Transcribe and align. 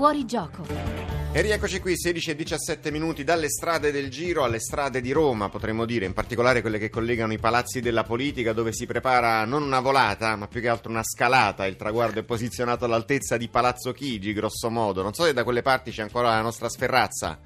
Fuori 0.00 0.24
gioco. 0.24 0.64
E 1.30 1.42
rieccoci 1.42 1.78
qui, 1.78 1.92
16 1.94 2.30
e 2.30 2.34
17 2.34 2.90
minuti 2.90 3.22
dalle 3.22 3.50
strade 3.50 3.92
del 3.92 4.08
Giro 4.08 4.44
alle 4.44 4.58
strade 4.58 5.02
di 5.02 5.12
Roma, 5.12 5.50
potremmo 5.50 5.84
dire, 5.84 6.06
in 6.06 6.14
particolare 6.14 6.62
quelle 6.62 6.78
che 6.78 6.88
collegano 6.88 7.34
i 7.34 7.38
palazzi 7.38 7.82
della 7.82 8.02
politica, 8.02 8.54
dove 8.54 8.72
si 8.72 8.86
prepara 8.86 9.44
non 9.44 9.62
una 9.62 9.80
volata, 9.80 10.34
ma 10.36 10.48
più 10.48 10.62
che 10.62 10.68
altro 10.68 10.90
una 10.90 11.02
scalata. 11.04 11.66
Il 11.66 11.76
traguardo 11.76 12.18
è 12.18 12.22
posizionato 12.22 12.86
all'altezza 12.86 13.36
di 13.36 13.48
Palazzo 13.48 13.92
Chigi, 13.92 14.32
grosso 14.32 14.70
modo. 14.70 15.02
Non 15.02 15.12
so 15.12 15.24
se 15.24 15.34
da 15.34 15.44
quelle 15.44 15.60
parti 15.60 15.90
c'è 15.90 16.00
ancora 16.00 16.30
la 16.30 16.40
nostra 16.40 16.70
sferrazza. 16.70 17.38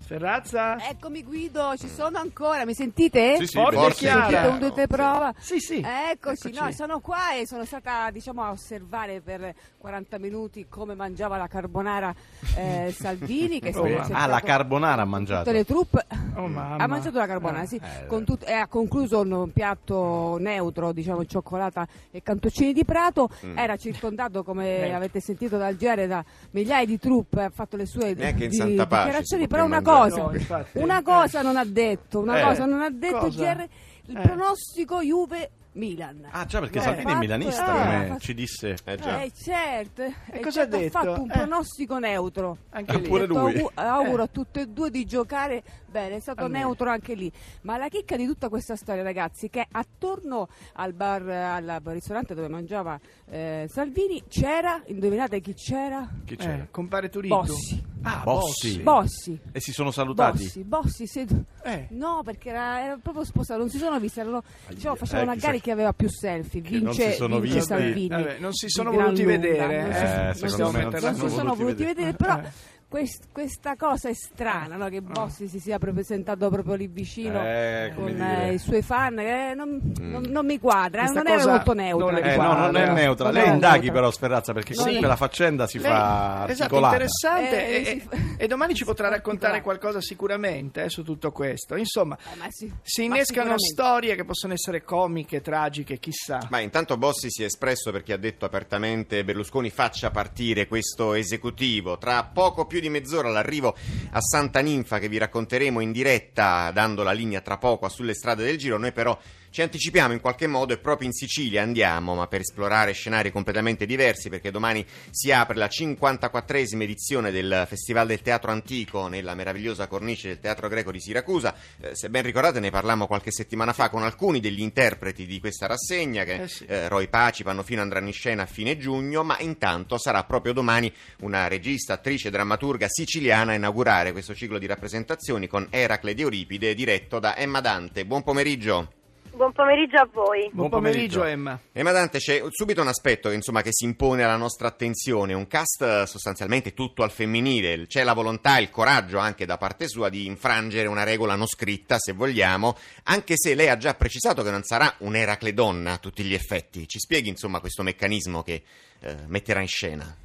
Ferrazza? 0.00 0.78
Eccomi 0.88 1.22
Guido, 1.22 1.74
ci 1.76 1.88
sono 1.88 2.18
ancora, 2.18 2.64
mi 2.64 2.72
sentite? 2.72 3.36
Sì, 3.38 3.46
sì, 3.46 3.58
Forte 3.58 3.76
e 3.76 3.80
forse. 3.80 3.98
chiara. 4.06 4.20
Sentite 4.30 4.46
un, 4.48 4.58
due, 4.58 4.72
tre, 4.72 4.86
prova? 4.86 5.34
Sì, 5.38 5.58
sì. 5.60 5.82
Eccoci, 5.84 6.48
Eccoci. 6.48 6.58
no, 6.64 6.72
sono 6.72 7.00
qua 7.00 7.34
e 7.34 7.46
sono 7.46 7.64
stata 7.66 8.10
diciamo 8.10 8.42
a 8.42 8.50
osservare 8.50 9.20
per 9.20 9.52
40 9.76 10.18
minuti 10.18 10.66
come 10.68 10.94
mangiava 10.94 11.36
la 11.36 11.46
carbonara 11.46 12.14
eh, 12.56 12.90
Salvini 12.96 13.60
che 13.60 13.76
Oh, 13.76 13.84
Ah, 14.12 14.26
la 14.26 14.40
carbonara 14.40 15.02
ha 15.02 15.04
tutte 15.04 15.10
mangiato. 15.10 15.50
le 15.50 15.64
truppe 15.64 16.06
Oh, 16.36 16.46
mamma. 16.46 16.82
ha 16.82 16.86
mangiato 16.86 17.18
la 17.18 17.26
carbonara, 17.26 17.66
sì, 17.66 17.76
Eh, 17.76 18.06
con 18.06 18.24
tut- 18.24 18.48
e 18.48 18.52
ha 18.54 18.66
concluso 18.66 19.20
un 19.20 19.52
piatto 19.52 20.36
neutro, 20.40 20.92
diciamo 20.92 21.24
cioccolata 21.26 21.86
e 22.10 22.22
cantoncini 22.22 22.72
di 22.72 22.84
prato, 22.84 23.28
Mm. 23.44 23.58
era 23.58 23.76
circondato 23.76 24.42
come 24.42 24.78
Neutro. 24.78 24.96
avete 24.96 25.20
sentito 25.20 25.58
dal 25.58 25.74
GR 25.76 26.06
da 26.06 26.24
migliaia 26.52 26.86
di 26.86 26.98
truppe, 26.98 27.42
ha 27.42 27.50
fatto 27.50 27.76
le 27.76 27.84
sue 27.86 28.14
Neanche 28.14 28.44
in 28.44 28.50
di- 28.50 28.56
Santa 28.56 28.86
Pace 28.86 29.02
dichiarazioni, 29.04 29.46
però 29.48 29.64
una 29.64 29.74
mangiare. 29.76 29.87
Cosa, 29.92 30.22
No, 30.22 30.32
infatti. 30.34 30.78
una 30.78 31.02
cosa 31.02 31.42
non 31.42 31.56
ha 31.56 31.64
detto, 31.64 32.18
una 32.20 32.38
Eh, 32.38 32.42
cosa 32.42 32.64
non 32.66 32.80
ha 32.82 32.90
detto 32.90 33.18
cosa? 33.18 33.54
GR, 33.54 33.68
il 34.06 34.16
Eh. 34.16 34.20
pronostico 34.20 35.00
Juve 35.02 35.50
Milan. 35.78 36.26
Ah, 36.30 36.44
già, 36.44 36.58
perché 36.60 36.78
Eh, 36.78 36.82
Salvini 36.82 37.12
è 37.12 37.16
milanista, 37.16 37.64
eh, 37.64 37.84
come 37.84 38.06
fatto- 38.08 38.20
ci 38.20 38.34
disse. 38.34 38.76
Eh 38.84 38.96
già. 38.96 39.22
Eh, 39.22 39.32
certo, 39.32 40.02
e 40.02 40.40
cosa 40.40 40.62
ha 40.62 40.64
certo, 40.68 40.76
detto? 40.76 40.90
fatto 40.98 41.22
un 41.22 41.30
Eh. 41.30 41.32
pronostico 41.34 41.98
neutro. 41.98 42.56
Anche 42.70 42.98
lì. 42.98 43.08
pure 43.08 43.24
Ha 43.24 43.26
detto, 43.26 43.38
lui. 43.40 43.52
"Augu- 43.54 43.72
auguro 43.78 44.22
a 44.24 44.26
tutte 44.26 44.60
e 44.62 44.66
due 44.66 44.90
di 44.90 45.04
giocare 45.06 45.62
bene, 45.90 46.16
è 46.16 46.20
stato 46.20 46.44
Almeno. 46.44 46.64
neutro 46.66 46.90
anche 46.90 47.14
lì. 47.14 47.30
Ma 47.62 47.76
la 47.78 47.88
chicca 47.88 48.16
di 48.16 48.26
tutta 48.26 48.48
questa 48.48 48.76
storia, 48.76 49.02
ragazzi, 49.02 49.48
che 49.48 49.66
attorno 49.70 50.48
al 50.74 50.92
bar, 50.92 51.26
al, 51.28 51.80
ristorante 51.84 52.34
dove 52.34 52.48
mangiava 52.48 52.98
eh, 53.30 53.66
Salvini 53.70 54.24
c'era, 54.28 54.82
indovinate 54.86 55.40
chi 55.40 55.54
c'era? 55.54 56.08
Chi 56.24 56.36
c'era? 56.36 56.64
Eh, 56.64 56.68
compare 56.70 57.08
Turiddu. 57.08 57.34
Bossi. 57.36 57.84
Ah, 58.02 58.20
Bossi. 58.24 58.80
Bossi. 58.80 58.82
Bossi. 58.82 59.40
E 59.52 59.60
si 59.60 59.72
sono 59.72 59.90
salutati? 59.90 60.42
Bossi, 60.44 60.64
Bossi, 60.64 61.06
sì. 61.06 61.26
Eh. 61.64 61.86
No, 61.90 62.22
perché 62.24 62.50
era, 62.50 62.82
era 62.82 62.96
proprio 62.96 63.24
sposato, 63.24 63.58
non 63.58 63.68
si 63.70 63.78
sono 63.78 63.98
visti, 63.98 64.20
erano, 64.20 64.42
diciamo, 64.68 64.94
facevano 64.94 65.28
Eh, 65.28 65.32
a 65.32 65.34
chissà 65.34 65.46
gare 65.48 65.60
che- 65.60 65.67
chi 65.68 65.74
aveva 65.74 65.92
più 65.92 66.08
selfie. 66.08 66.60
Vince, 66.62 67.10
si 67.10 67.16
sono 67.16 67.38
vince 67.40 67.56
visti. 67.58 67.72
Salvini. 67.74 68.08
Vabbè, 68.08 68.36
non 68.38 68.52
si 68.54 68.68
sono 68.68 68.90
voluti 68.90 69.22
lunga. 69.22 69.38
vedere, 69.38 69.82
Non 69.82 69.92
si- 69.92 69.98
eh. 69.98 70.06
Eh, 70.06 70.24
non 70.24 70.70
si- 70.70 70.76
me 70.76 70.82
non 70.82 70.90
non 70.92 71.00
si 71.00 71.08
si 71.10 71.16
sono 71.18 71.28
sono 71.28 71.54
voluti 71.54 71.84
vedere, 71.84 72.12
però 72.14 72.38
Eh. 72.38 72.48
Quest- 72.88 73.28
questa 73.32 73.76
cosa 73.76 74.08
è 74.08 74.14
strana, 74.14 74.76
no? 74.76 74.88
che 74.88 75.02
Bossi 75.02 75.46
si 75.48 75.60
sia 75.60 75.78
presentato 75.78 76.48
proprio 76.48 76.74
lì 76.74 76.86
vicino 76.86 77.40
Eh, 77.44 77.92
con 77.94 78.08
eh, 78.20 78.54
i 78.54 78.58
suoi 78.58 78.82
fan, 78.82 79.18
eh, 79.18 79.54
non, 79.54 79.92
non- 80.00 80.24
non 80.28 80.46
mi 80.46 80.58
quadra, 80.58 81.02
eh, 81.02 81.04
Questa 81.10 81.22
non 81.22 81.32
era 81.32 81.46
molto 81.50 81.72
neutra. 81.74 82.04
non 82.10 82.14
le 82.20 82.32
Eh, 82.32 82.36
no, 82.36 82.52
non 82.54 82.76
è 82.76 82.92
neutra. 82.92 83.24
Non 83.26 83.34
Lei 83.34 83.44
è 83.44 83.52
indaghi 83.52 83.78
neutra. 83.80 83.92
però, 83.92 84.10
Sferrazza, 84.10 84.52
perché 84.52 84.72
Sì. 84.74 84.80
comunque 84.82 85.06
la 85.06 85.16
faccenda 85.16 85.66
si 85.66 85.78
Lei- 85.78 85.90
fa 85.90 86.46
esatto, 86.48 86.62
articolata. 86.76 86.94
interessante 86.94 87.68
Eh, 87.68 87.80
e, 87.80 87.84
si 87.84 88.00
fa- 88.00 88.16
e 88.38 88.46
domani 88.46 88.74
ci 88.74 88.84
potrà 88.84 89.08
raccontare 89.08 89.60
qualcosa 89.62 90.00
sicuramente 90.00 90.84
eh, 90.84 90.88
su 90.88 91.02
tutto 91.02 91.30
questo. 91.30 91.76
Insomma, 91.76 92.16
Eh, 92.32 92.36
ma 92.38 92.46
sì, 92.50 92.72
si 92.82 93.04
innescano 93.04 93.54
storie 93.58 94.14
che 94.14 94.24
possono 94.24 94.54
essere 94.54 94.82
comiche, 94.82 95.40
tragiche, 95.40 95.98
chissà. 95.98 96.46
Ma 96.50 96.60
intanto 96.60 96.96
Bossi 96.96 97.30
si 97.30 97.42
è 97.42 97.46
espresso 97.46 97.90
perché 97.92 98.12
ha 98.14 98.16
detto 98.16 98.44
apertamente 98.44 99.24
Berlusconi 99.24 99.70
faccia 99.70 100.10
partire 100.10 100.66
questo 100.66 101.14
esecutivo. 101.14 101.98
Tra 101.98 102.24
poco 102.24 102.66
più 102.66 102.77
di 102.80 102.88
mezz'ora 102.88 103.28
l'arrivo 103.28 103.76
a 104.10 104.20
Santa 104.20 104.60
Ninfa 104.60 104.98
che 104.98 105.08
vi 105.08 105.18
racconteremo 105.18 105.80
in 105.80 105.92
diretta 105.92 106.70
dando 106.72 107.02
la 107.02 107.12
linea 107.12 107.40
tra 107.40 107.58
poco 107.58 107.88
sulle 107.88 108.14
strade 108.14 108.44
del 108.44 108.58
giro. 108.58 108.78
Noi 108.78 108.92
però 108.92 109.18
ci 109.50 109.62
anticipiamo 109.62 110.12
in 110.12 110.20
qualche 110.20 110.46
modo 110.46 110.72
e 110.72 110.78
proprio 110.78 111.06
in 111.08 111.12
Sicilia 111.14 111.62
andiamo, 111.62 112.14
ma 112.14 112.26
per 112.26 112.40
esplorare 112.40 112.92
scenari 112.92 113.32
completamente 113.32 113.86
diversi 113.86 114.28
perché 114.28 114.50
domani 114.50 114.84
si 115.10 115.32
apre 115.32 115.56
la 115.56 115.66
54esima 115.68 116.82
edizione 116.82 117.30
del 117.30 117.64
Festival 117.68 118.06
del 118.06 118.20
Teatro 118.20 118.50
Antico 118.50 119.08
nella 119.08 119.34
meravigliosa 119.34 119.86
cornice 119.86 120.28
del 120.28 120.40
Teatro 120.40 120.68
Greco 120.68 120.92
di 120.92 121.00
Siracusa. 121.00 121.54
Eh, 121.80 121.94
se 121.94 122.10
ben 122.10 122.22
ricordate 122.22 122.60
ne 122.60 122.70
parlammo 122.70 123.06
qualche 123.06 123.30
settimana 123.32 123.72
fa 123.72 123.88
con 123.88 124.02
alcuni 124.02 124.40
degli 124.40 124.60
interpreti 124.60 125.26
di 125.26 125.40
questa 125.40 125.66
rassegna 125.66 126.24
che 126.24 126.42
Eh 126.42 126.48
sì. 126.48 126.64
eh, 126.66 126.88
Roy 126.88 127.08
Paci, 127.08 127.42
Pannofino 127.42 127.80
andranno 127.82 128.08
in 128.08 128.12
scena 128.12 128.42
a 128.42 128.46
fine 128.46 128.76
giugno, 128.76 129.22
ma 129.22 129.38
intanto 129.40 129.98
sarà 129.98 130.24
proprio 130.24 130.52
domani 130.52 130.92
una 131.20 131.48
regista, 131.48 131.94
attrice, 131.94 132.30
drammaturga 132.30 132.86
siciliana 132.88 133.52
a 133.52 133.56
inaugurare 133.56 134.12
questo 134.12 134.34
ciclo 134.34 134.58
di 134.58 134.66
rappresentazioni 134.66 135.46
con 135.46 135.66
Eracle 135.70 136.14
di 136.14 136.22
Euripide 136.22 136.74
diretto 136.74 137.18
da 137.18 137.36
Emma 137.36 137.60
Dante. 137.60 138.04
Buon 138.04 138.22
pomeriggio. 138.22 138.97
Buon 139.38 139.52
pomeriggio 139.52 139.98
a 139.98 140.08
voi. 140.12 140.50
Buon 140.52 140.68
pomeriggio, 140.68 141.22
Emma. 141.22 141.60
Emma 141.70 141.92
Dante, 141.92 142.18
c'è 142.18 142.42
subito 142.50 142.80
un 142.80 142.88
aspetto 142.88 143.28
che, 143.28 143.36
insomma, 143.36 143.62
che 143.62 143.68
si 143.70 143.84
impone 143.84 144.24
alla 144.24 144.34
nostra 144.34 144.66
attenzione, 144.66 145.32
un 145.32 145.46
cast 145.46 145.80
eh, 145.80 146.06
sostanzialmente 146.08 146.74
tutto 146.74 147.04
al 147.04 147.12
femminile, 147.12 147.86
c'è 147.86 148.02
la 148.02 148.14
volontà 148.14 148.58
e 148.58 148.62
il 148.62 148.70
coraggio 148.70 149.18
anche 149.18 149.46
da 149.46 149.56
parte 149.56 149.86
sua 149.86 150.08
di 150.08 150.26
infrangere 150.26 150.88
una 150.88 151.04
regola 151.04 151.36
non 151.36 151.46
scritta, 151.46 152.00
se 152.00 152.14
vogliamo, 152.14 152.76
anche 153.04 153.34
se 153.36 153.54
lei 153.54 153.68
ha 153.68 153.76
già 153.76 153.94
precisato 153.94 154.42
che 154.42 154.50
non 154.50 154.64
sarà 154.64 154.92
un'Eracle 154.98 155.54
donna 155.54 155.92
a 155.92 155.98
tutti 155.98 156.24
gli 156.24 156.34
effetti. 156.34 156.88
Ci 156.88 156.98
spieghi 156.98 157.28
insomma 157.28 157.60
questo 157.60 157.84
meccanismo 157.84 158.42
che 158.42 158.64
eh, 158.98 159.16
metterà 159.28 159.60
in 159.60 159.68
scena? 159.68 160.16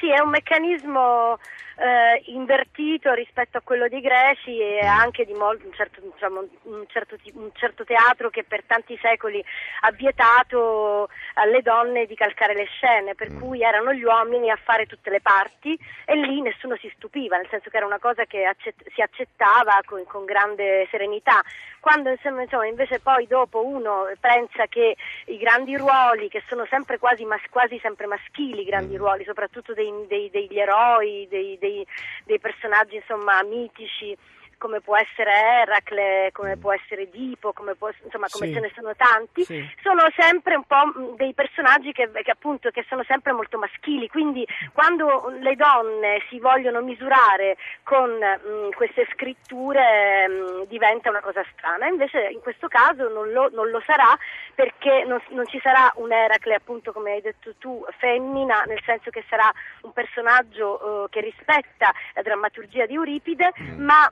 Sì, 0.00 0.10
è 0.10 0.18
un 0.18 0.30
meccanismo 0.30 1.38
eh, 1.76 2.22
invertito 2.32 3.12
rispetto 3.12 3.58
a 3.58 3.60
quello 3.60 3.86
dei 3.86 4.00
greci 4.00 4.58
e 4.58 4.80
anche 4.80 5.26
di 5.26 5.34
mol- 5.34 5.60
un, 5.62 5.72
certo, 5.74 6.00
diciamo, 6.00 6.48
un, 6.62 6.84
certo, 6.88 7.16
un 7.34 7.50
certo 7.52 7.84
teatro 7.84 8.30
che 8.30 8.42
per 8.42 8.64
tanti 8.66 8.98
secoli 9.00 9.44
ha 9.82 9.90
vietato 9.92 11.10
alle 11.34 11.62
donne 11.62 12.06
di 12.06 12.14
calcare 12.14 12.54
le 12.54 12.64
scene, 12.66 13.14
per 13.14 13.30
Mm. 13.30 13.40
cui 13.40 13.62
erano 13.62 13.92
gli 13.92 14.02
uomini 14.02 14.50
a 14.50 14.56
fare 14.56 14.86
tutte 14.86 15.10
le 15.10 15.20
parti 15.20 15.78
e 16.04 16.14
lì 16.16 16.40
nessuno 16.40 16.76
si 16.76 16.90
stupiva, 16.96 17.36
nel 17.36 17.48
senso 17.48 17.70
che 17.70 17.76
era 17.76 17.86
una 17.86 17.98
cosa 17.98 18.24
che 18.24 18.44
accett- 18.44 18.88
si 18.92 19.00
accettava 19.00 19.80
con, 19.84 20.04
con 20.06 20.24
grande 20.24 20.86
serenità. 20.90 21.40
Quando 21.80 22.10
insomma, 22.10 22.42
insomma, 22.42 22.66
invece 22.66 23.00
poi 23.00 23.26
dopo 23.26 23.64
uno 23.64 24.10
pensa 24.20 24.66
che 24.66 24.96
i 25.26 25.38
grandi 25.38 25.76
ruoli, 25.76 26.28
che 26.28 26.42
sono 26.48 26.66
sempre 26.68 26.98
quasi, 26.98 27.24
mas- 27.24 27.48
quasi 27.48 27.78
sempre 27.80 28.06
maschili, 28.06 28.62
i 28.62 28.64
grandi 28.64 28.94
Mm. 28.94 28.98
ruoli, 28.98 29.24
soprattutto 29.24 29.72
dei- 29.72 30.06
dei- 30.08 30.30
degli 30.30 30.58
eroi, 30.58 31.26
dei, 31.30 31.56
dei- 31.58 31.86
dei 32.24 32.38
personaggi 32.38 32.96
insomma 32.96 33.42
mitici, 33.42 34.16
come 34.60 34.80
può 34.80 34.94
essere 34.94 35.32
Eracle, 35.32 36.30
come 36.32 36.58
può 36.58 36.70
essere 36.72 37.02
Edipo, 37.02 37.54
come, 37.54 37.74
può- 37.76 37.88
insomma, 38.04 38.26
come 38.28 38.46
Sì. 38.48 38.52
ce 38.52 38.60
ne 38.60 38.70
sono 38.74 38.94
tanti, 38.94 39.42
Sì. 39.44 39.66
sono 39.82 40.02
sempre 40.16 40.54
un 40.54 40.64
po' 40.64 40.84
mh, 40.84 41.16
dei 41.16 41.32
personaggi 41.32 41.92
che, 41.92 42.10
che 42.12 42.30
appunto 42.30 42.68
che 42.70 42.84
sono 42.86 43.02
sempre 43.04 43.32
molto 43.32 43.56
maschili, 43.58 44.06
quindi 44.08 44.46
quando 44.74 45.32
le 45.40 45.56
donne 45.56 46.22
si 46.28 46.38
vogliono 46.38 46.82
misurare 46.82 47.56
con 47.84 48.10
mh, 48.18 48.74
queste 48.76 49.06
scritture 49.12 50.28
mh, 50.28 50.66
diventa 50.66 51.08
una 51.08 51.20
cosa 51.22 51.42
strana, 51.56 51.86
invece 51.86 52.28
in 52.28 52.40
questo 52.40 52.68
caso 52.68 53.08
non 53.08 53.32
lo, 53.32 53.48
non 53.52 53.70
lo 53.70 53.80
sarà 53.86 54.14
perché 54.54 55.04
non, 55.06 55.22
non 55.30 55.46
ci 55.46 55.58
sarà 55.62 55.90
un 55.96 56.12
Eracle 56.12 56.54
appunto 56.54 56.92
come 56.92 57.12
hai 57.12 57.22
detto 57.22 57.54
tu 57.58 57.82
femmina, 57.98 58.62
nel 58.66 58.82
senso 58.84 59.08
che 59.08 59.24
sarà 59.30 59.50
un 59.82 59.92
personaggio 59.94 61.04
eh, 61.04 61.08
che 61.08 61.20
rispetta 61.20 61.92
la 62.14 62.20
drammaturgia 62.22 62.84
di 62.84 62.94
Euripide, 62.94 63.52
ma 63.78 64.10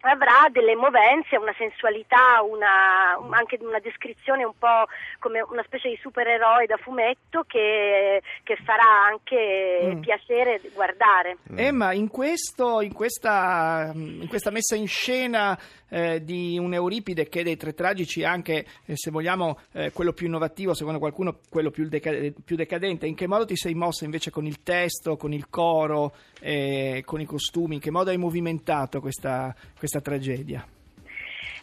avrà 0.00 0.48
delle 0.50 0.76
movenze, 0.76 1.36
una 1.36 1.54
sensualità, 1.56 2.42
una, 2.42 3.18
anche 3.30 3.58
una 3.60 3.80
descrizione 3.80 4.44
un 4.44 4.56
po' 4.58 4.84
come 5.18 5.40
una 5.40 5.62
specie 5.64 5.88
di 5.88 5.98
supereroe 6.00 6.66
da 6.66 6.76
fumetto 6.76 7.44
che, 7.46 8.22
che 8.42 8.56
farà 8.64 9.04
anche 9.08 9.66
Mm. 9.76 10.00
piacere 10.00 10.60
guardare. 10.72 11.38
Emma, 11.54 11.92
in, 11.92 12.08
questo, 12.08 12.80
in, 12.80 12.92
questa, 12.92 13.90
in 13.94 14.26
questa 14.28 14.50
messa 14.50 14.74
in 14.76 14.86
scena 14.86 15.58
eh, 15.88 16.22
di 16.22 16.58
un 16.58 16.74
Euripide 16.74 17.28
che 17.28 17.42
dei 17.42 17.56
tre 17.56 17.74
tragici 17.74 18.24
anche, 18.24 18.66
eh, 18.84 18.96
se 18.96 19.10
vogliamo, 19.10 19.58
eh, 19.72 19.92
quello 19.92 20.12
più 20.12 20.26
innovativo, 20.26 20.74
secondo 20.74 20.98
qualcuno 20.98 21.38
quello 21.48 21.70
più, 21.70 21.88
deca- 21.88 22.32
più 22.44 22.56
decadente, 22.56 23.06
in 23.06 23.14
che 23.14 23.26
modo 23.26 23.44
ti 23.44 23.56
sei 23.56 23.74
mossa 23.74 24.04
invece 24.04 24.30
con 24.30 24.46
il 24.46 24.62
testo, 24.62 25.16
con 25.16 25.32
il 25.32 25.48
coro, 25.48 26.14
eh, 26.40 27.02
con 27.04 27.20
i 27.20 27.24
costumi, 27.24 27.76
in 27.76 27.80
che 27.80 27.90
modo 27.90 28.10
hai 28.10 28.18
movimentato 28.18 29.00
questa, 29.00 29.54
questa 29.78 30.00
tragedia? 30.00 30.66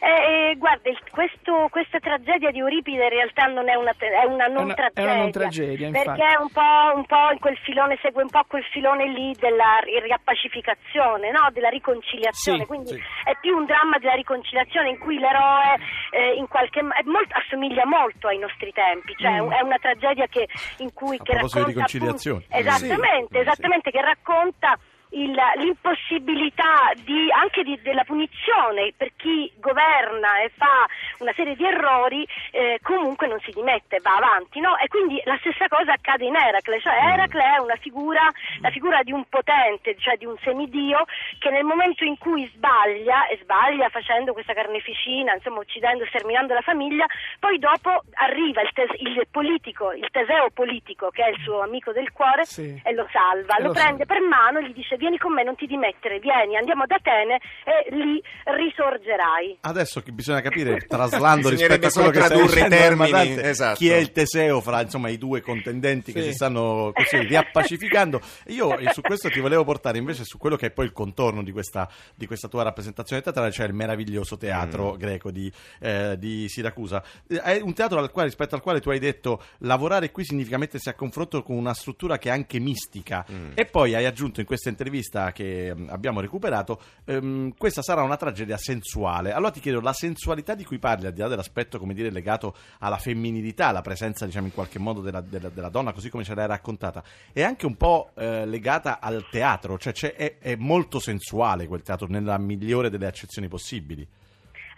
Eh, 0.04 0.52
eh, 0.52 0.56
guarda, 0.58 0.90
il- 0.90 1.00
questo- 1.12 1.68
questa 1.72 1.98
tragedia 2.00 2.52
di 2.52 2.60
Euripide 2.60 3.04
in 3.04 3.10
realtà 3.10 3.46
non 3.46 3.70
è 3.70 3.76
una, 3.76 3.96
è 3.98 4.26
una 4.26 4.48
non 4.48 4.58
È 4.58 4.64
una- 4.64 4.74
è 4.74 4.76
tragedia. 4.76 5.04
una 5.14 5.16
non 5.22 5.32
tragedia, 5.32 5.88
infatti. 5.88 6.06
Perché 6.20 6.26
è 6.36 6.38
un 6.42 6.50
po', 6.52 6.92
un 7.00 7.06
po' 7.06 7.32
in 7.32 7.40
quel 7.40 7.58
filone, 7.64 7.98
segue 8.02 8.22
un 8.22 8.30
po' 8.30 8.42
quel 8.46 8.66
filone 8.66 9.08
lì 9.08 9.34
della 9.40 9.80
ri- 9.82 10.02
riappacificazione, 10.02 11.32
no? 11.32 11.48
della 11.54 11.70
riconciliazione. 11.70 12.60
Sì, 12.60 12.66
Quindi 12.66 12.88
sì. 12.90 13.02
è 13.24 13.38
più 13.40 13.56
un 13.56 13.64
dramma 13.66 13.98
della 13.98 14.14
riconciliazione 14.16 14.90
in 14.90 15.00
cui 15.00 15.18
l'eroe 15.20 15.80
eh, 16.12 16.34
in 16.36 16.48
qualche 16.50 16.82
mo- 16.84 16.94
è 16.94 17.02
molto- 17.06 17.36
assomiglia 17.38 17.86
molto 17.86 18.28
ai 18.28 18.38
nostri 18.40 18.72
tempi, 18.74 19.16
cioè 19.18 19.40
Mm. 19.42 19.52
è 19.52 19.62
una 19.62 19.78
tragedia 19.78 20.28
che, 20.28 20.48
in 20.80 20.94
cui 20.94 21.16
A 21.18 21.24
che 21.24 21.32
proposito 21.32 21.64
di 21.66 21.74
racconta 21.74 21.88
riconciliazione. 21.88 22.44
appunto- 22.50 22.58
esattamente, 22.70 23.34
Sì. 23.34 23.40
esattamente, 23.40 23.90
che 23.92 24.02
racconta 24.02 24.78
il- 25.14 25.40
l'impossibilità 25.58 26.92
di- 27.04 27.32
anche 27.32 27.64
di- 27.64 27.80
della 27.82 28.04
punizione 28.04 28.94
per 28.96 29.12
chi 29.16 29.52
governa 29.58 30.40
e 30.42 30.52
fa 30.56 30.86
una 31.20 31.34
serie 31.34 31.56
di 31.56 31.66
errori, 31.66 32.28
eh, 32.52 32.80
comunque 32.82 33.28
non 33.28 33.40
si 33.42 33.52
dimette, 33.52 34.00
va 34.02 34.16
avanti. 34.16 34.60
No? 34.60 34.78
E 34.78 34.88
quindi 34.88 35.22
la 35.26 35.38
stessa 35.40 35.68
cosa 35.68 35.94
accade 35.94 36.26
in 36.26 36.36
Eracle, 36.36 36.80
cioè 36.82 36.94
Mm. 37.02 37.08
Eracle 37.14 37.42
è 37.56 37.60
una 37.60 37.76
figura, 37.78 38.30
la 38.62 38.70
figura 38.70 39.02
di 39.04 39.12
un 39.12 39.26
potente, 39.30 39.96
cioè 39.98 40.18
di 40.18 40.26
un 40.26 40.36
semidio, 40.44 41.06
che 41.40 41.50
nel 41.50 41.64
momento 41.64 42.04
in 42.04 42.18
cui 42.18 42.46
sbaglia, 42.54 43.28
e 43.28 43.38
sbaglia 43.42 43.90
facendo 43.90 44.34
questa 44.34 44.54
carneficina, 44.54 45.34
insomma 45.34 45.60
uccidendo, 45.60 46.06
sterminando 46.08 46.54
la 46.54 46.62
famiglia, 46.62 47.06
poi 47.40 47.60
dopo 47.60 48.04
arriva 48.14 48.62
il, 48.62 48.70
tes- 48.74 49.00
il 49.00 49.26
politico, 49.32 49.92
il 49.94 50.08
Teseo 50.12 50.50
politico, 50.54 51.10
che 51.10 51.24
è 51.26 51.30
il 51.30 51.40
suo 51.44 51.62
amico 51.62 51.92
del 51.92 52.12
cuore, 52.12 52.46
Sì. 52.46 52.80
e 52.84 52.94
lo 52.94 53.08
salva, 53.12 53.56
E 53.58 53.62
lo, 53.62 53.68
lo 53.68 53.74
prende 53.74 54.06
per 54.06 54.20
mano 54.22 54.60
e 54.60 54.64
gli 54.68 54.74
dice 54.74 54.98
vieni 55.04 55.18
con 55.18 55.34
me, 55.34 55.44
non 55.44 55.56
ti 55.56 55.66
dimettere, 55.68 56.20
vieni, 56.20 56.56
andiamo 56.56 56.84
ad 56.84 56.92
Atene 56.92 57.36
e 57.66 57.94
lì 57.94 58.22
risorgerai. 58.46 59.58
Adesso 59.62 60.02
che 60.02 60.12
bisogna 60.12 60.42
capire, 60.42 60.78
traslando 60.88 61.50
rispetto 61.50 61.88
a 61.88 61.90
quello 61.92 62.10
che 62.10 62.22
stai 62.22 62.42
dicendo, 62.42 62.70
termini, 62.76 63.40
esatto. 63.42 63.78
chi 63.78 63.90
è 63.90 63.96
il 63.98 64.12
Teseo 64.12 64.62
fra 64.62 64.82
insomma, 64.82 65.10
i 65.10 65.18
due 65.18 65.42
contendenti 65.42 66.12
che 66.14 66.22
Sì. 66.22 66.28
si 66.30 66.34
stanno 66.34 66.92
così 66.94 67.18
riappacificando. 67.20 68.22
Io 68.48 68.78
eh, 68.78 68.92
su 68.94 69.02
questo 69.02 69.30
ti 69.30 69.40
volevo 69.40 69.64
portare 69.64 69.98
invece 69.98 70.24
su 70.24 70.38
quello 70.38 70.56
che 70.56 70.68
è 70.68 70.72
poi 70.72 70.86
il 70.86 70.94
contorno 70.94 71.44
di 71.44 71.52
questa, 71.52 71.90
di 72.16 72.26
questa 72.26 72.48
tua 72.48 72.64
rappresentazione 72.64 73.22
teatrale, 73.22 73.52
cioè 73.52 73.68
il 73.68 73.74
meraviglioso 73.74 74.38
teatro 74.38 74.94
Mm. 74.94 74.98
greco 74.98 75.32
di, 75.32 75.52
eh, 75.82 76.16
di 76.18 76.48
Siracusa. 76.48 77.04
Eh, 77.28 77.42
È 77.42 77.60
un 77.62 77.74
teatro 77.74 78.00
al 78.00 78.12
quale- 78.12 78.28
rispetto 78.28 78.56
al 78.56 78.62
quale 78.62 78.80
tu 78.80 78.90
hai 78.90 79.00
detto 79.00 79.42
lavorare 79.60 80.12
qui 80.12 80.24
significa 80.26 80.58
mettersi 80.58 80.90
a 80.90 80.94
confronto 80.94 81.42
con 81.44 81.56
una 81.58 81.74
struttura 81.74 82.18
che 82.18 82.30
è 82.30 82.32
anche 82.32 82.60
mistica. 82.60 83.26
Mm. 83.32 83.52
E 83.56 83.66
poi 83.66 83.96
hai 83.96 84.06
aggiunto 84.06 84.40
in 84.40 84.46
questa 84.46 84.70
intervista 84.70 84.92
che 85.32 85.74
mm, 85.76 85.90
abbiamo 85.90 86.20
recuperato, 86.20 86.82
ehm, 87.06 87.54
questa 87.58 87.82
sarà 87.82 88.04
una 88.04 88.18
tragedia 88.18 88.58
sensuale. 88.58 89.32
Allora 89.32 89.52
ti 89.52 89.60
chiedo, 89.60 89.80
la 89.80 89.94
sensualità 89.94 90.56
di 90.56 90.64
cui 90.64 90.80
parli, 90.80 91.08
al 91.08 91.14
di 91.14 91.22
là 91.22 91.28
dell'aspetto, 91.28 91.80
come 91.80 91.94
dire, 91.94 92.12
legato 92.12 92.56
alla 92.80 92.98
femminilità, 92.98 93.68
alla 93.68 93.82
presenza, 93.82 94.26
diciamo, 94.26 94.48
in 94.48 94.54
qualche 94.54 94.80
modo 94.80 95.02
della, 95.02 95.22
della- 95.22 95.50
della 95.50 95.70
donna, 95.70 95.94
così 95.94 96.10
come 96.10 96.24
ce 96.24 96.36
l'hai 96.36 96.48
raccontata, 96.48 97.04
è 97.32 97.42
anche 97.42 97.66
un 97.66 97.76
po' 97.76 98.12
eh, 98.16 98.46
legata 98.46 99.00
al 99.00 99.26
teatro, 99.30 99.78
cioè 99.78 99.94
è, 99.94 100.38
è 100.38 100.56
molto 100.56 101.00
sensuale 101.00 101.68
quel 101.68 101.82
teatro, 101.82 102.08
nella 102.08 102.38
migliore 102.38 102.90
delle 102.90 103.08
accezioni 103.08 103.48
possibili. 103.48 104.08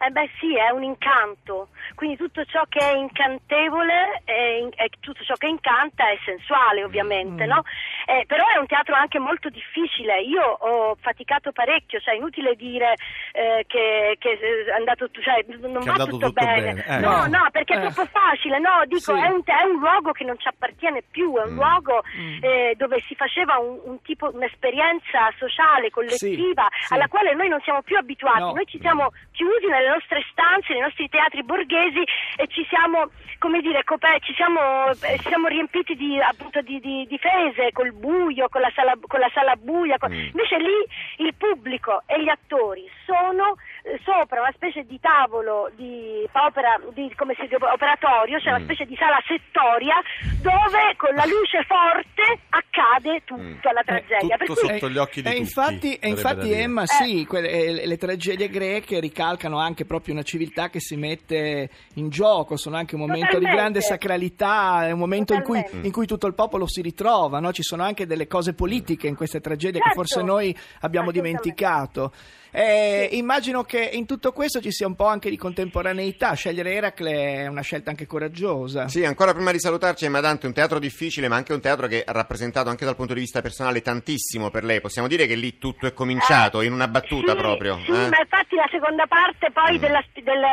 Eh 0.05 0.09
beh 0.11 0.29
sì, 0.39 0.55
è 0.55 0.69
un 0.69 0.83
incanto, 0.83 1.69
quindi 1.95 2.15
tutto 2.17 2.43
ciò 2.45 2.63
che 2.69 2.79
è 2.79 2.95
incantevole, 2.95 4.21
è 4.23 4.59
in- 4.61 4.69
è 4.75 4.87
tutto 4.99 5.23
ciò 5.23 5.33
che 5.35 5.47
incanta 5.47 6.09
è 6.09 6.17
sensuale 6.23 6.83
ovviamente, 6.83 7.45
Mm. 7.45 7.47
no? 7.49 7.63
Eh, 8.05 8.25
però 8.27 8.43
è 8.53 8.57
un 8.59 8.67
teatro 8.67 8.93
anche 8.93 9.17
molto 9.19 9.49
difficile, 9.49 10.21
io 10.21 10.43
ho 10.43 10.95
faticato 11.01 11.51
parecchio, 11.51 11.99
cioè 12.01 12.13
inutile 12.15 12.55
dire 12.55 12.93
eh, 13.31 13.63
che, 13.67 14.15
che 14.19 14.37
è 14.37 14.71
andato, 14.77 15.09
cioè, 15.11 15.43
non 15.47 15.59
Che 15.59 15.67
è 15.67 15.71
va 15.85 15.91
andato 15.93 16.09
tutto, 16.11 16.27
tutto 16.27 16.45
bene. 16.45 16.73
bene, 16.73 16.85
eh. 16.85 16.99
No, 16.99 17.25
No. 17.25 17.47
perché 17.51 17.73
è 17.73 17.77
Eh. 17.77 17.89
troppo 17.91 18.05
facile, 18.11 18.59
no, 18.59 18.83
dico 18.85 18.99
Sì. 18.99 19.19
è, 19.19 19.27
un, 19.27 19.41
è 19.43 19.63
un 19.63 19.79
luogo 19.79 20.11
che 20.11 20.23
non 20.23 20.37
ci 20.39 20.47
appartiene 20.47 21.01
più, 21.09 21.35
è 21.35 21.43
un 21.45 21.53
Mm. 21.53 21.55
luogo 21.55 22.03
Mm. 22.15 22.37
eh, 22.43 22.73
dove 22.77 23.01
si 23.07 23.15
faceva 23.15 23.57
un, 23.57 23.79
un 23.83 24.01
tipo, 24.03 24.29
un'esperienza 24.33 25.31
sociale, 25.37 25.89
collettiva, 25.89 26.67
sì. 26.79 26.93
alla 26.93 27.07
quale 27.07 27.33
noi 27.33 27.47
non 27.49 27.59
siamo 27.61 27.81
più 27.81 27.97
abituati, 27.97 28.39
No. 28.39 28.53
noi 28.53 28.65
ci 28.67 28.79
siamo 28.79 29.11
chiusi 29.31 29.65
nelle 29.67 29.89
nostre 29.95 30.23
stanze, 30.31 30.73
nei 30.73 30.81
nostri 30.81 31.07
teatri 31.09 31.43
borghesi 31.43 32.03
e 32.37 32.47
ci 32.47 32.65
siamo, 32.67 33.09
come 33.39 33.61
dire, 33.61 33.83
cope- 33.83 34.19
ci 34.21 34.33
siamo, 34.33 34.59
eh, 34.91 35.17
ci 35.23 35.27
siamo 35.29 35.47
riempiti 35.47 35.95
di, 35.95 36.19
appunto, 36.19 36.61
di, 36.61 36.79
di, 36.79 37.05
di 37.07 37.17
fese, 37.17 37.71
col 37.71 37.93
buio, 37.93 38.49
con 38.49 38.61
la 38.61 38.71
sala, 38.75 38.93
con 39.07 39.19
la 39.19 39.29
sala 39.33 39.55
buia. 39.55 39.97
con- 39.97 40.11
Mm. 40.15 40.31
Invece 40.35 40.57
lì 40.57 41.25
il 41.25 41.33
pubblico 41.35 42.03
e 42.05 42.21
gli 42.21 42.29
attori 42.29 42.87
sono 43.05 43.55
sopra 44.03 44.41
una 44.41 44.51
specie 44.55 44.83
di 44.83 44.99
tavolo 44.99 45.69
di, 45.75 46.27
opera, 46.31 46.79
di, 46.93 47.13
come 47.15 47.33
si 47.35 47.41
dice, 47.43 47.55
operatorio, 47.55 48.39
cioè 48.39 48.49
una 48.53 48.59
Mm. 48.59 48.63
specie 48.63 48.85
di 48.85 48.95
sala 48.95 49.21
settoria 49.27 49.95
dove 50.41 50.95
con 50.97 51.13
la 51.13 51.25
luce 51.25 51.63
forte 51.67 52.39
accade 52.49 53.21
tutta 53.25 53.69
Mm. 53.69 53.73
la 53.73 53.83
tragedia. 53.85 54.37
Per 54.37 54.47
tutto 54.47 54.59
cui- 54.61 54.69
sotto 54.73 54.89
gli 54.89 54.97
occhi 54.97 55.21
di 55.21 55.27
e 55.27 55.31
tutti, 55.31 55.41
infatti, 55.41 55.93
e 55.95 56.07
infatti. 56.09 56.51
Emma, 56.51 56.85
sì, 56.85 57.25
quelle- 57.25 57.49
eh, 57.49 57.85
le 57.85 57.97
tragedie 57.97 58.49
greche 58.49 58.99
ricalcano 58.99 59.59
anche 59.59 59.85
proprio 59.85 60.13
una 60.13 60.23
civiltà 60.23 60.69
che 60.69 60.79
si 60.79 60.95
mette 60.95 61.69
in 61.95 62.09
gioco, 62.09 62.57
sono 62.57 62.77
anche 62.77 62.95
un 62.95 63.01
momento 63.01 63.37
di 63.37 63.45
Totalmente. 63.45 63.55
grande 63.55 63.81
sacralità, 63.81 64.87
è 64.87 64.91
un 64.91 64.99
momento 64.99 65.33
in 65.33 65.43
cui, 65.43 65.63
in 65.81 65.91
cui 65.91 66.05
tutto 66.07 66.25
il 66.27 66.33
popolo 66.33 66.67
si 66.67 66.81
ritrova, 66.81 67.39
no? 67.39 67.51
ci 67.53 67.61
sono 67.63 67.83
anche 67.83 68.05
delle 68.07 68.27
cose 68.27 68.53
politiche 68.53 69.07
in 69.07 69.15
queste 69.15 69.39
tragedie 69.41 69.79
che 69.79 69.89
Certo. 69.89 69.95
forse 70.01 70.21
noi 70.23 70.55
abbiamo 70.81 71.11
dimenticato. 71.11 72.11
Eh, 72.57 73.09
Immagino 73.11 73.63
che 73.63 73.89
in 73.91 74.05
tutto 74.05 74.31
questo 74.31 74.61
ci 74.61 74.71
sia 74.71 74.87
un 74.87 74.95
po' 74.95 75.07
anche 75.07 75.29
di 75.29 75.35
contemporaneità, 75.35 76.33
scegliere 76.35 76.71
Eracle 76.73 77.11
è 77.43 77.47
una 77.47 77.61
scelta 77.61 77.89
anche 77.89 78.05
coraggiosa. 78.07 78.87
Sì, 78.87 79.03
ancora 79.03 79.33
prima 79.33 79.51
di 79.51 79.59
salutarci, 79.59 80.05
Emma 80.05 80.21
Dante, 80.21 80.47
un 80.47 80.53
teatro 80.53 80.79
difficile, 80.79 81.27
ma 81.27 81.35
anche 81.35 81.51
un 81.51 81.59
teatro 81.59 81.87
che 81.87 82.03
ha 82.05 82.11
rappresentato 82.13 82.69
anche 82.69 82.85
dal 82.85 82.95
punto 82.95 83.13
di 83.13 83.19
vista 83.19 83.41
personale 83.41 83.81
tantissimo 83.81 84.49
per 84.51 84.63
lei. 84.63 84.79
Possiamo 84.79 85.09
dire 85.09 85.25
che 85.27 85.35
lì 85.35 85.57
tutto 85.57 85.85
è 85.85 85.93
cominciato, 85.93 86.61
in 86.61 86.71
una 86.71 86.87
battuta 86.87 87.33
Sì, 87.33 87.37
proprio. 87.37 87.77
Sì, 87.83 87.91
eh? 87.91 88.07
ma 88.09 88.19
infatti 88.23 88.55
la 88.55 88.67
seconda 88.71 89.05
parte 89.05 89.51
poi 89.51 89.73
Mm. 89.75 89.79
della- 89.81 90.03
del 90.13 90.43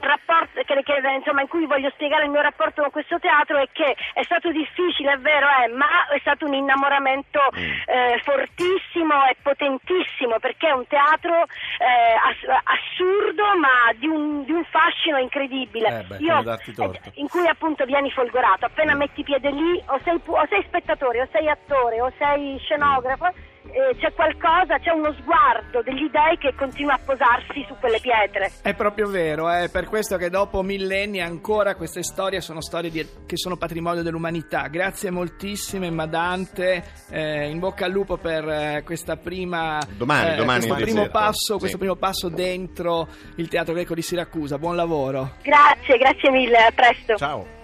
rapporto 0.00 0.60
che, 0.66 0.82
che, 0.82 0.94
insomma, 1.16 1.42
in 1.42 1.48
cui 1.48 1.66
voglio 1.66 1.90
spiegare 1.94 2.24
il 2.24 2.30
mio 2.30 2.40
rapporto 2.42 2.82
con 2.82 2.90
questo 2.90 3.18
teatro 3.20 3.58
è 3.58 3.68
che 3.72 3.94
è 4.14 4.22
stato 4.24 4.50
difficile, 4.50 5.12
è 5.12 5.18
vero, 5.18 5.46
eh, 5.62 5.68
ma 5.74 6.08
è 6.12 6.18
stato 6.20 6.44
un 6.44 6.54
innamoramento 6.54 7.38
Mm. 7.54 7.62
eh, 7.86 8.20
fortissimo 8.24 9.14
e 9.30 9.36
potentissimo 9.42 10.38
perché 10.40 10.68
è 10.68 10.72
un 10.72 10.86
teatro 10.88 11.46
eh, 11.78 12.14
ass- 12.14 12.62
assurdo 12.64 13.44
ma 13.58 13.92
di 13.96 14.06
un, 14.06 14.44
di 14.44 14.52
un 14.52 14.64
fascino 14.64 15.18
incredibile. 15.18 15.88
Eh 16.00 16.02
beh, 16.04 16.18
torto. 16.74 16.98
eh, 17.04 17.10
in 17.14 17.28
cui 17.28 17.46
appunto 17.46 17.84
vieni 17.84 18.10
folgorato, 18.10 18.66
appena 18.66 18.94
Mm. 18.94 18.98
metti 18.98 19.22
piede 19.22 19.50
lì 19.50 19.82
o 19.86 20.00
sei, 20.04 20.20
o 20.24 20.46
sei 20.48 20.62
spettatore 20.66 21.22
o 21.22 21.28
sei 21.32 21.48
attore 21.48 22.00
o 22.00 22.12
sei 22.18 22.58
scenografo, 22.60 23.30
eh, 23.72 23.96
c'è 23.96 24.12
qualcosa, 24.12 24.78
c'è 24.78 24.90
uno 24.90 25.12
sguardo 25.20 25.82
degli 25.82 26.08
dei 26.10 26.36
che 26.38 26.54
continua 26.54 26.94
a 26.94 27.00
posarsi 27.04 27.64
su 27.66 27.74
quelle 27.80 28.00
pietre. 28.00 28.52
È 28.62 28.74
proprio 28.74 29.08
vero, 29.08 29.48
è 29.48 29.68
per 29.70 29.86
questo 29.86 30.16
che 30.16 30.30
dopo 30.30 30.62
millenni 30.62 31.20
ancora 31.20 31.74
queste 31.74 32.02
storie 32.02 32.40
sono 32.40 32.60
storie 32.60 32.90
di- 32.90 33.06
che 33.26 33.36
sono 33.36 33.56
patrimonio 33.56 34.02
dell'umanità. 34.02 34.68
Grazie 34.68 35.10
moltissime, 35.10 35.90
Madante, 35.90 36.82
eh, 37.10 37.48
in 37.48 37.58
bocca 37.58 37.86
al 37.86 37.92
lupo 37.92 38.16
per 38.16 38.48
eh, 38.48 38.82
questa 38.84 39.16
prima, 39.16 39.78
Domani, 39.96 40.32
eh, 40.32 40.36
domani 40.36 40.66
questo 40.66 40.84
primo 40.84 41.08
passo, 41.08 41.54
sì. 41.54 41.58
questo 41.58 41.78
primo 41.78 41.96
passo 41.96 42.28
dentro 42.28 43.08
il 43.36 43.48
Teatro 43.48 43.74
Greco 43.74 43.94
di 43.94 44.02
Siracusa. 44.02 44.58
Buon 44.58 44.76
lavoro. 44.76 45.36
Grazie, 45.42 45.96
grazie 45.96 46.30
mille, 46.30 46.56
a 46.56 46.72
presto. 46.72 47.16
Ciao. 47.16 47.60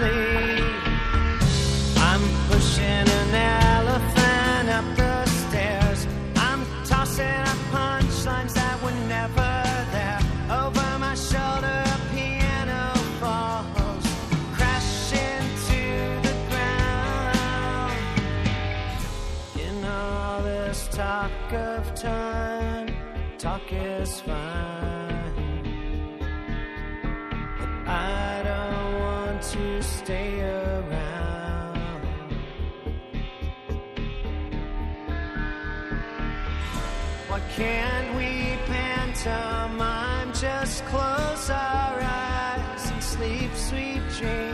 I'm 0.00 0.06
pushing 2.48 2.84
an 2.84 3.34
elephant 3.34 4.68
up 4.68 4.84
the 4.96 5.26
stairs. 5.26 6.06
I'm 6.36 6.64
tossing 6.84 7.26
up 7.26 7.58
punchlines 7.72 8.54
that 8.54 8.80
were 8.80 8.92
never 9.08 9.64
there. 9.90 10.20
Over 10.50 10.98
my 11.00 11.16
shoulder, 11.16 11.82
a 11.84 11.98
piano 12.14 12.94
falls, 13.18 14.06
crashing 14.54 15.48
to 15.66 15.82
the 16.22 16.34
ground. 16.48 17.98
In 19.58 19.84
all 19.84 20.42
this 20.42 20.86
talk 20.92 21.52
of 21.52 21.92
time, 21.96 22.94
talk 23.36 23.72
is 23.72 24.20
fine. 24.20 25.07
To 29.52 29.82
stay 29.82 30.40
around. 30.40 31.78
Why 37.28 37.40
can't 37.56 38.14
we 38.16 38.58
pantomime? 38.66 40.32
Just 40.34 40.84
close 40.86 41.48
our 41.48 41.98
eyes 42.02 42.90
and 42.90 43.02
sleep 43.02 43.54
sweet 43.54 44.02
dreams. 44.18 44.47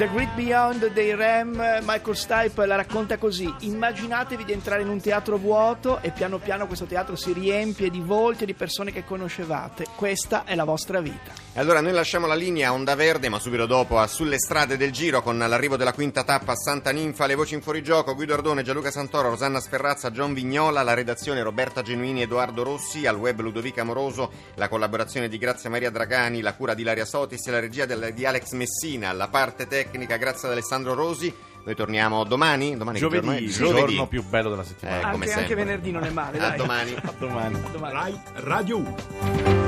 The 0.00 0.08
Great 0.08 0.32
Beyond 0.32 0.92
dei 0.92 1.14
Ram, 1.14 1.80
Michael 1.82 2.16
Stipe 2.16 2.64
la 2.64 2.76
racconta 2.76 3.18
così: 3.18 3.54
immaginatevi 3.60 4.46
di 4.46 4.52
entrare 4.52 4.80
in 4.80 4.88
un 4.88 4.98
teatro 4.98 5.36
vuoto 5.36 6.00
e 6.00 6.10
piano 6.10 6.38
piano 6.38 6.66
questo 6.66 6.86
teatro 6.86 7.16
si 7.16 7.34
riempie 7.34 7.90
di 7.90 8.00
volti 8.00 8.44
e 8.44 8.46
di 8.46 8.54
persone 8.54 8.92
che 8.92 9.04
conoscevate. 9.04 9.84
Questa 9.94 10.44
è 10.46 10.54
la 10.54 10.64
vostra 10.64 11.02
vita. 11.02 11.32
E 11.52 11.60
allora 11.60 11.82
noi 11.82 11.92
lasciamo 11.92 12.26
la 12.26 12.34
linea 12.34 12.68
a 12.70 12.72
Onda 12.72 12.94
Verde, 12.94 13.28
ma 13.28 13.38
subito 13.38 13.66
dopo 13.66 13.98
a 13.98 14.06
Sulle 14.06 14.38
strade 14.38 14.78
del 14.78 14.90
giro 14.90 15.20
con 15.20 15.36
l'arrivo 15.36 15.76
della 15.76 15.92
quinta 15.92 16.24
tappa 16.24 16.52
a 16.52 16.56
Santa 16.56 16.92
Ninfa, 16.92 17.26
le 17.26 17.34
voci 17.34 17.52
in 17.52 17.60
fuorigioco, 17.60 18.14
Guido 18.14 18.32
Ardone, 18.32 18.62
Gianluca 18.62 18.90
Santoro, 18.90 19.28
Rosanna 19.28 19.60
Sferrazza, 19.60 20.12
John 20.12 20.32
Vignola, 20.32 20.82
la 20.82 20.94
redazione 20.94 21.42
Roberta 21.42 21.82
Genuini, 21.82 22.22
Edoardo 22.22 22.62
Rossi, 22.62 23.06
al 23.06 23.16
web 23.16 23.40
Ludovica 23.40 23.84
Moroso, 23.84 24.30
la 24.54 24.68
collaborazione 24.68 25.28
di 25.28 25.36
Grazia 25.36 25.68
Maria 25.68 25.90
Dragani, 25.90 26.40
la 26.40 26.54
cura 26.54 26.72
di 26.72 26.80
Ilaria 26.80 27.04
Sotis 27.04 27.46
e 27.46 27.50
la 27.50 27.60
regia 27.60 27.84
di 27.84 28.24
Alex 28.24 28.52
Messina, 28.52 29.12
la 29.12 29.28
parte 29.28 29.66
tecnica 29.66 29.88
grazie 29.98 30.48
ad 30.48 30.54
Alessandro 30.54 30.94
Rosi. 30.94 31.32
Noi 31.62 31.74
torniamo 31.74 32.24
domani, 32.24 32.76
domani 32.76 32.98
che 32.98 33.08
giorno 33.08 33.18
è? 33.18 33.22
Giovedì, 33.22 33.44
il 33.44 33.52
Giovedì. 33.52 33.92
giorno 33.94 34.06
più 34.06 34.24
bello 34.24 34.48
della 34.48 34.64
settimana. 34.64 34.98
Eh, 35.08 35.12
come 35.12 35.26
anche, 35.26 35.38
anche 35.40 35.54
venerdì 35.54 35.90
non 35.90 36.04
è 36.04 36.10
male. 36.10 36.38
A 36.38 36.48
dai. 36.48 36.56
domani. 36.56 36.94
A 36.94 37.14
domani. 37.18 37.54
A 37.56 37.68
domani. 37.68 37.92
Rai 37.92 38.20
Radio 38.34 38.78
1. 38.78 39.59